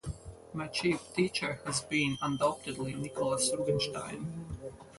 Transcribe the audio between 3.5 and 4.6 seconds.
Rubinstein.